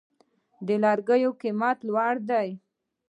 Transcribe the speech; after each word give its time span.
د 0.65 0.69
لرګیو 0.83 1.31
قیمت 1.41 1.77
لوړ 1.87 2.13
دی؟ 2.29 2.49